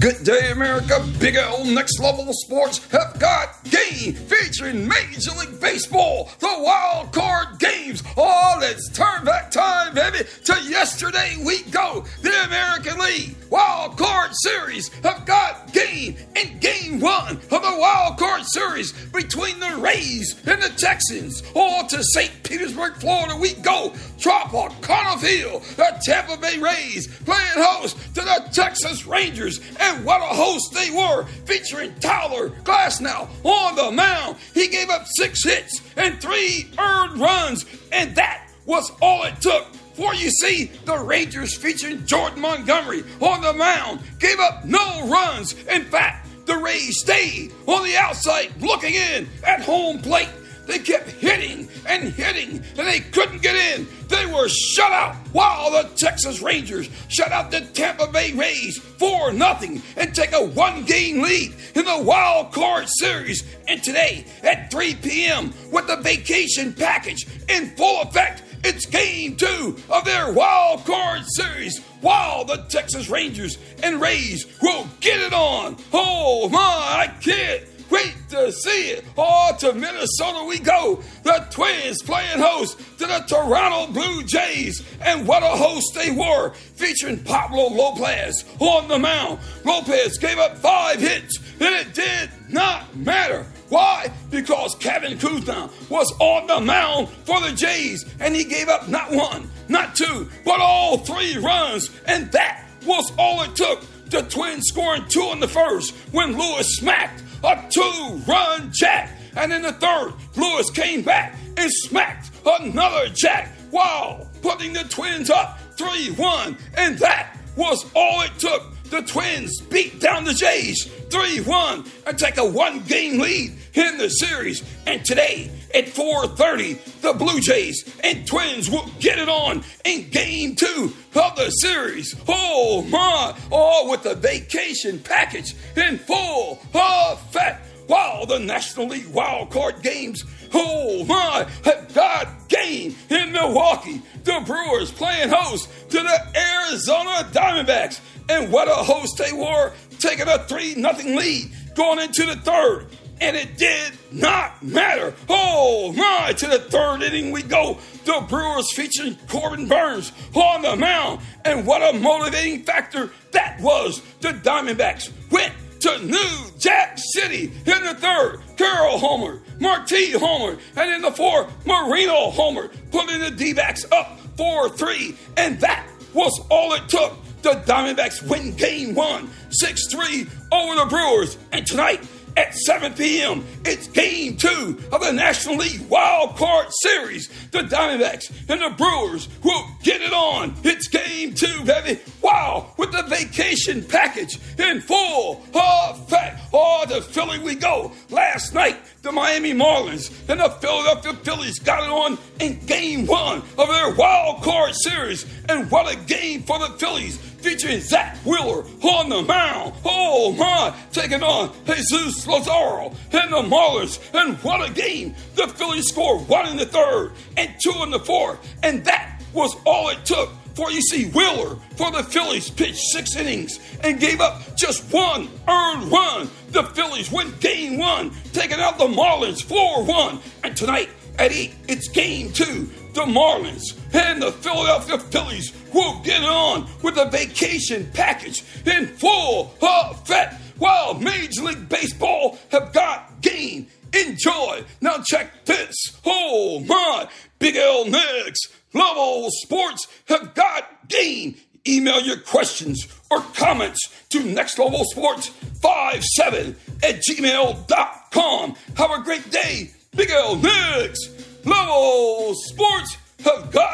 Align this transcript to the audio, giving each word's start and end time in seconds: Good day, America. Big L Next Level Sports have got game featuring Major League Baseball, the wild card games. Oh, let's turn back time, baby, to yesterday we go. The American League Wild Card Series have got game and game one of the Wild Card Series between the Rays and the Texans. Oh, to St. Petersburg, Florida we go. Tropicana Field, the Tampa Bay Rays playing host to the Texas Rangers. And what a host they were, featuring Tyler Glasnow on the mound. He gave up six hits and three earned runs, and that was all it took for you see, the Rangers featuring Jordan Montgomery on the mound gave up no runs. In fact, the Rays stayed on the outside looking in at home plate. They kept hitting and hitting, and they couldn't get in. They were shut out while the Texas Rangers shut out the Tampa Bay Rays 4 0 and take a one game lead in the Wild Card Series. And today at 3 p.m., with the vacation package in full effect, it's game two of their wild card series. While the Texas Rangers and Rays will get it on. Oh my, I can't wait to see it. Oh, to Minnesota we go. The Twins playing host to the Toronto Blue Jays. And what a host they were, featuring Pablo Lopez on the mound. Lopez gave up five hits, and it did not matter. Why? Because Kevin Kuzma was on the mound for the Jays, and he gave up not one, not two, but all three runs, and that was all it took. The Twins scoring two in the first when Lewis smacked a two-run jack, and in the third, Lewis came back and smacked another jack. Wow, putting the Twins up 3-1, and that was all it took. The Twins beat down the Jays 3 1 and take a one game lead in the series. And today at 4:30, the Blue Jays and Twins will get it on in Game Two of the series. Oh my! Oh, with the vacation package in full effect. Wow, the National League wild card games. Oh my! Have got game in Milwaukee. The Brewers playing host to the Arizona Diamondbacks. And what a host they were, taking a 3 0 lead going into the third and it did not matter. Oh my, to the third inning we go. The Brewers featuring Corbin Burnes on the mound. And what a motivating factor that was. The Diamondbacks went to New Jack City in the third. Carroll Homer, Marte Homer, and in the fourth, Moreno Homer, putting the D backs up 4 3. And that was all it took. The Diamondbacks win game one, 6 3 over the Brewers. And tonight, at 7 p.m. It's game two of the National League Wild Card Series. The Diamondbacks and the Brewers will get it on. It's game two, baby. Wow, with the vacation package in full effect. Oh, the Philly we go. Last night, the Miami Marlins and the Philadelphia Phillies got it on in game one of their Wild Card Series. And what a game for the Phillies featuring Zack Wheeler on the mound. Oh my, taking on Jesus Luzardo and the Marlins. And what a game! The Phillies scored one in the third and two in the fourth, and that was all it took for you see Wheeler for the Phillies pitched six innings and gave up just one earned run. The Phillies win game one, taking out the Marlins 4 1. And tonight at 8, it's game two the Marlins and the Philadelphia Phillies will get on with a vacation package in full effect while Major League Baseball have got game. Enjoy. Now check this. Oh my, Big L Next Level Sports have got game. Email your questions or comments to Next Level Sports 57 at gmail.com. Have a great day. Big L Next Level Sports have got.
Good 0.00 0.24
day, 0.24 0.50
America. 0.50 1.06
Big 1.18 1.36
L 1.36 1.62
Next 1.66 2.00
Level 2.00 2.32
Sports 2.32 2.78
have 2.90 3.20
got 3.20 3.62
game 3.64 4.14
featuring 4.14 4.88
Major 4.88 5.32
League 5.38 5.60
Baseball, 5.60 6.30
the 6.38 6.48
wild 6.58 7.12
card 7.12 7.58
games. 7.58 8.02
Oh, 8.16 8.56
let's 8.62 8.88
turn 8.92 9.26
back 9.26 9.50
time, 9.50 9.92
baby, 9.92 10.20
to 10.44 10.54
yesterday 10.62 11.36
we 11.44 11.64
go. 11.64 12.06
The 12.22 12.32
American 12.46 12.98
League 12.98 13.36
Wild 13.50 13.98
Card 13.98 14.30
Series 14.36 14.88
have 15.02 15.26
got 15.26 15.70
game 15.74 16.16
and 16.34 16.58
game 16.62 16.79
one 17.00 17.36
of 17.36 17.62
the 17.62 17.76
Wild 17.78 18.18
Card 18.18 18.42
Series 18.44 18.92
between 18.92 19.58
the 19.58 19.76
Rays 19.78 20.34
and 20.46 20.62
the 20.62 20.68
Texans. 20.76 21.42
Oh, 21.54 21.86
to 21.88 22.02
St. 22.02 22.30
Petersburg, 22.42 22.94
Florida 22.94 23.36
we 23.36 23.54
go. 23.54 23.92
Tropicana 24.18 25.18
Field, 25.18 25.62
the 25.76 25.98
Tampa 26.04 26.36
Bay 26.36 26.58
Rays 26.58 27.06
playing 27.24 27.48
host 27.56 27.96
to 28.14 28.20
the 28.20 28.48
Texas 28.52 29.06
Rangers. 29.06 29.60
And 29.80 30.04
what 30.04 30.20
a 30.20 30.34
host 30.34 30.74
they 30.74 30.90
were, 30.90 31.24
featuring 31.46 31.94
Tyler 32.00 32.50
Glasnow 32.64 33.28
on 33.44 33.76
the 33.76 33.90
mound. 33.90 34.36
He 34.52 34.68
gave 34.68 34.90
up 34.90 35.06
six 35.06 35.42
hits 35.42 35.80
and 35.96 36.20
three 36.20 36.70
earned 36.78 37.18
runs, 37.18 37.64
and 37.92 38.14
that 38.16 38.48
was 38.66 38.92
all 39.00 39.24
it 39.24 39.40
took 39.40 39.66
for 40.00 40.14
you 40.14 40.30
see, 40.30 40.70
the 40.86 40.96
Rangers 40.98 41.54
featuring 41.54 42.06
Jordan 42.06 42.40
Montgomery 42.40 43.04
on 43.20 43.42
the 43.42 43.52
mound 43.52 44.00
gave 44.18 44.40
up 44.40 44.64
no 44.64 45.06
runs. 45.06 45.52
In 45.64 45.84
fact, 45.84 46.19
the 46.46 46.56
Rays 46.56 47.00
stayed 47.00 47.52
on 47.66 47.84
the 47.84 47.96
outside 47.96 48.50
looking 48.60 48.94
in 48.94 49.28
at 49.44 49.62
home 49.62 50.00
plate. 50.00 50.28
They 50.66 50.78
kept 50.78 51.10
hitting 51.10 51.68
and 51.84 52.12
hitting, 52.12 52.62
and 52.78 52.86
they 52.86 53.00
couldn't 53.00 53.42
get 53.42 53.56
in. 53.56 53.88
They 54.06 54.24
were 54.26 54.48
shut 54.48 54.92
out 54.92 55.16
while 55.32 55.72
the 55.72 55.88
Texas 55.96 56.40
Rangers 56.40 56.88
shut 57.08 57.32
out 57.32 57.50
the 57.50 57.62
Tampa 57.62 58.06
Bay 58.06 58.32
Rays 58.34 58.78
4 58.78 59.32
0 59.32 59.82
and 59.96 60.14
take 60.14 60.32
a 60.32 60.44
one 60.44 60.84
game 60.84 61.22
lead 61.22 61.54
in 61.74 61.84
the 61.84 62.02
Wild 62.02 62.52
Card 62.52 62.88
Series. 62.88 63.44
And 63.66 63.82
today 63.82 64.24
at 64.44 64.70
3 64.70 64.94
p.m., 64.96 65.52
with 65.72 65.88
the 65.88 65.96
vacation 65.96 66.72
package 66.72 67.26
in 67.48 67.70
full 67.76 68.02
effect, 68.02 68.44
it's 68.62 68.86
game 68.86 69.36
two 69.36 69.76
of 69.88 70.04
their 70.04 70.32
wild 70.32 70.84
card 70.84 71.22
series. 71.26 71.82
While 72.00 72.44
the 72.44 72.64
Texas 72.68 73.08
Rangers 73.08 73.58
and 73.82 74.00
Rays 74.00 74.46
will 74.62 74.86
get 75.00 75.09
it 75.30 75.34
on. 75.34 75.76
Oh 75.92 76.48
my, 76.48 76.58
I 76.58 77.06
can't 77.20 77.64
wait 77.90 78.14
to 78.30 78.52
see 78.52 78.90
it. 78.90 79.04
Oh, 79.16 79.52
to 79.60 79.72
Minnesota 79.72 80.44
we 80.44 80.58
go. 80.58 81.02
The 81.22 81.46
Twins 81.50 82.02
playing 82.02 82.38
host 82.38 82.78
to 82.98 83.06
the 83.06 83.24
Toronto 83.26 83.92
Blue 83.92 84.22
Jays. 84.24 84.82
And 85.00 85.26
what 85.26 85.42
a 85.42 85.46
host 85.46 85.94
they 85.94 86.10
were, 86.10 86.50
featuring 86.52 87.22
Pablo 87.22 87.68
Lopez 87.68 88.44
on 88.58 88.88
the 88.88 88.98
mound. 88.98 89.40
Lopez 89.64 90.18
gave 90.18 90.38
up 90.38 90.56
five 90.58 91.00
hits, 91.00 91.38
and 91.60 91.74
it 91.74 91.94
did 91.94 92.30
not 92.48 92.94
matter. 92.96 93.46
Why? 93.68 94.10
Because 94.30 94.74
Kevin 94.76 95.18
Kuzma 95.18 95.70
was 95.88 96.12
on 96.18 96.48
the 96.48 96.60
mound 96.60 97.08
for 97.24 97.40
the 97.40 97.52
Jays, 97.52 98.04
and 98.18 98.34
he 98.34 98.44
gave 98.44 98.68
up 98.68 98.88
not 98.88 99.12
one, 99.12 99.48
not 99.68 99.94
two, 99.94 100.28
but 100.44 100.60
all 100.60 100.98
three 100.98 101.38
runs, 101.38 101.90
and 102.06 102.30
that 102.32 102.66
was 102.84 103.12
all 103.16 103.42
it 103.42 103.54
took. 103.54 103.84
The 104.10 104.22
Twins 104.22 104.66
scoring 104.66 105.04
two 105.08 105.30
in 105.32 105.38
the 105.38 105.46
first 105.46 105.94
when 106.10 106.36
Lewis 106.36 106.76
smacked 106.76 107.22
a 107.44 107.64
two-run 107.70 108.70
jack, 108.72 109.16
and 109.36 109.52
in 109.52 109.62
the 109.62 109.72
third, 109.72 110.14
Lewis 110.36 110.68
came 110.68 111.02
back 111.02 111.36
and 111.56 111.70
smacked 111.72 112.32
another 112.44 113.08
jack. 113.10 113.54
Wow, 113.70 114.26
putting 114.42 114.72
the 114.72 114.82
Twins 114.84 115.30
up 115.30 115.60
3-1, 115.76 116.58
and 116.76 116.98
that 116.98 117.36
was 117.54 117.88
all 117.94 118.22
it 118.22 118.32
took. 118.38 118.64
The 118.90 119.02
Twins 119.02 119.60
beat 119.60 120.00
down 120.00 120.24
the 120.24 120.34
Jays 120.34 120.84
3 121.10 121.42
1 121.42 121.84
and 122.08 122.18
take 122.18 122.38
a 122.38 122.44
one 122.44 122.80
game 122.80 123.20
lead 123.20 123.52
in 123.74 123.98
the 123.98 124.08
series. 124.08 124.64
And 124.84 125.04
today 125.04 125.48
at 125.72 125.86
4:30, 125.86 127.00
the 127.00 127.12
Blue 127.12 127.40
Jays 127.40 127.84
and 128.02 128.26
Twins 128.26 128.68
will 128.68 128.90
get 128.98 129.20
it 129.20 129.28
on 129.28 129.62
in 129.84 130.10
Game 130.10 130.56
Two 130.56 130.92
of 131.14 131.36
the 131.36 131.50
series. 131.50 132.16
Oh 132.26 132.82
my! 132.82 133.36
Oh, 133.52 133.88
with 133.88 134.02
the 134.02 134.16
vacation 134.16 134.98
package 134.98 135.54
in 135.76 135.98
full 135.98 136.60
effect. 136.74 137.66
Wow, 137.86 138.24
the 138.26 138.40
National 138.40 138.86
League 138.86 139.06
wild 139.08 139.50
card 139.50 139.82
games. 139.82 140.24
Oh 140.52 141.04
my! 141.04 141.46
Have 141.64 141.94
got 141.94 142.48
game 142.48 142.94
in 143.08 143.32
Milwaukee. 143.32 144.02
The 144.24 144.42
Brewers 144.44 144.90
playing 144.90 145.30
host 145.30 145.68
to 145.90 145.98
the 145.98 146.38
Arizona 146.38 147.28
Diamondbacks. 147.32 148.00
And 148.28 148.52
what 148.52 148.68
a 148.68 148.74
host 148.74 149.18
they 149.18 149.32
were, 149.32 149.72
taking 149.98 150.28
a 150.28 150.38
3 150.38 150.74
0 150.74 151.16
lead 151.16 151.50
going 151.74 151.98
into 151.98 152.26
the 152.26 152.36
third 152.36 152.86
and 153.20 153.36
it 153.36 153.56
did 153.56 153.92
not 154.10 154.62
matter. 154.62 155.14
Oh 155.28 155.92
my, 155.92 156.32
to 156.32 156.46
the 156.46 156.58
third 156.58 157.02
inning 157.02 157.32
we 157.32 157.42
go. 157.42 157.78
The 158.04 158.24
Brewers 158.28 158.72
featuring 158.72 159.16
Corbin 159.28 159.68
Burnes 159.68 160.12
on 160.34 160.62
the 160.62 160.74
mound. 160.76 161.20
And 161.44 161.66
what 161.66 161.82
a 161.82 161.98
motivating 161.98 162.62
factor 162.62 163.10
that 163.32 163.60
was. 163.60 164.00
The 164.20 164.30
Diamondbacks 164.30 165.12
went 165.30 165.52
to 165.80 165.98
New 166.04 166.58
Jack 166.58 166.98
City 167.14 167.44
in 167.44 167.84
the 167.84 167.94
third. 167.94 168.40
Carroll 168.56 168.98
Homer, 168.98 169.40
Marte 169.58 170.12
Homer, 170.14 170.58
and 170.76 170.94
in 170.94 171.02
the 171.02 171.10
fourth, 171.10 171.50
Moreno 171.66 172.30
Homer, 172.30 172.68
putting 172.90 173.20
the 173.20 173.30
D 173.30 173.52
backs 173.52 173.84
up 173.92 174.18
4 174.36 174.68
3. 174.70 175.16
And 175.36 175.60
that 175.60 175.86
was 176.12 176.38
all 176.50 176.72
it 176.74 176.88
took. 176.88 177.16
The 177.42 177.52
Diamondbacks 177.66 178.22
win 178.28 178.54
game 178.54 178.94
one, 178.94 179.30
6 179.50 179.86
3 179.90 180.26
over 180.52 180.74
the 180.74 180.86
Brewers. 180.86 181.38
And 181.52 181.66
tonight, 181.66 182.06
at 182.36 182.54
7 182.54 182.94
p.m. 182.94 183.44
It's 183.64 183.88
game 183.88 184.36
two 184.36 184.78
of 184.92 185.00
the 185.00 185.12
National 185.12 185.56
League 185.56 185.82
Wild 185.88 186.36
Card 186.36 186.68
Series. 186.82 187.28
The 187.50 187.60
Diamondbacks 187.60 188.30
and 188.48 188.60
the 188.60 188.70
Brewers 188.76 189.28
will 189.42 189.66
get 189.82 190.00
it 190.00 190.12
on. 190.12 190.54
It's 190.64 190.88
game 190.88 191.34
two, 191.34 191.64
baby. 191.64 192.00
Wow, 192.30 192.74
with 192.76 192.92
the 192.92 193.02
vacation 193.02 193.82
package 193.82 194.38
in 194.56 194.80
full 194.80 195.42
effect. 195.52 196.40
Oh, 196.52 196.84
the 196.88 197.02
Philly 197.02 197.40
we 197.40 197.56
go. 197.56 197.90
Last 198.08 198.54
night, 198.54 198.76
the 199.02 199.10
Miami 199.10 199.52
Marlins 199.52 200.12
and 200.28 200.38
the 200.38 200.48
Philadelphia 200.48 201.14
Phillies 201.24 201.58
got 201.58 201.82
it 201.82 201.90
on 201.90 202.18
in 202.38 202.64
game 202.66 203.06
one 203.06 203.42
of 203.58 203.66
their 203.66 203.92
Wild 203.94 204.42
Card 204.42 204.76
Series. 204.76 205.26
And 205.48 205.68
what 205.72 205.92
a 205.92 205.96
game 205.96 206.44
for 206.44 206.60
the 206.60 206.68
Phillies 206.78 207.16
featuring 207.16 207.80
Zack 207.80 208.16
Wheeler 208.18 208.64
on 208.82 209.08
the 209.08 209.22
mound. 209.22 209.74
Oh 209.84 210.32
my, 210.32 210.72
taking 210.92 211.24
on 211.24 211.52
Jesus 211.66 212.26
Luzardo 212.26 212.94
and 213.10 213.32
the 213.32 213.42
Marlins. 213.42 213.98
And 214.14 214.36
what 214.44 214.68
a 214.68 214.72
game! 214.72 215.16
The 215.34 215.48
Phillies 215.48 215.88
scored 215.88 216.28
one 216.28 216.46
in 216.48 216.56
the 216.56 216.66
third 216.66 217.12
and 217.36 217.50
two 217.60 217.82
in 217.82 217.90
the 217.90 217.98
fourth, 217.98 218.38
and 218.62 218.84
that 218.84 219.20
was 219.32 219.56
all 219.64 219.88
it 219.88 220.04
took 220.04 220.30
for 220.60 220.70
you 220.70 220.82
see 220.82 221.06
Wheeler 221.06 221.56
for 221.76 221.90
the 221.90 222.02
Phillies 222.02 222.50
pitched 222.50 222.82
six 222.92 223.16
innings 223.16 223.58
and 223.82 223.98
gave 223.98 224.20
up 224.20 224.42
just 224.56 224.92
one 224.92 225.26
earned 225.48 225.90
run. 225.90 226.28
The 226.50 226.64
Phillies 226.64 227.10
win 227.10 227.32
game 227.40 227.78
one, 227.78 228.10
taking 228.34 228.60
out 228.60 228.76
the 228.76 228.86
Marlins 228.86 229.42
4 229.42 229.84
1. 229.84 230.20
And 230.44 230.54
tonight 230.54 230.90
at 231.18 231.32
8, 231.32 231.54
it's 231.66 231.88
game 231.88 232.30
two 232.32 232.68
the 232.92 233.02
Marlins 233.02 233.74
and 233.94 234.20
the 234.20 234.32
Philadelphia 234.32 234.98
Phillies 234.98 235.54
will 235.72 235.98
get 236.00 236.22
on 236.24 236.68
with 236.82 236.98
a 236.98 237.08
vacation 237.08 237.90
package 237.94 238.44
in 238.66 238.86
full 238.86 239.54
effect 239.62 240.34
while 240.58 240.92
Major 240.92 241.44
League 241.44 241.70
Baseball 241.70 242.38
have 242.50 242.74
got 242.74 243.22
game. 243.22 243.66
Enjoy. 243.94 244.62
Now 244.82 244.98
check 245.06 245.46
this. 245.46 245.74
Oh 246.04 246.60
my, 246.60 247.08
Big 247.38 247.56
L 247.56 247.86
Next 247.86 248.59
Level 248.72 249.28
Sports 249.30 249.86
have 250.06 250.34
got 250.34 250.88
game. 250.88 251.36
Email 251.66 252.00
your 252.00 252.18
questions 252.18 252.86
or 253.10 253.20
comments 253.34 253.80
to 254.10 254.22
Next 254.22 254.58
Level 254.58 254.84
Sports 254.84 255.28
57 255.62 256.56
at 256.82 257.02
gmail.com. 257.02 258.54
Have 258.76 258.90
a 258.90 259.02
great 259.02 259.30
day. 259.30 259.70
Big 259.94 260.10
L 260.10 260.36
Next 260.36 261.10
Level 261.44 262.34
Sports 262.34 262.96
have 263.24 263.50
got. 263.50 263.69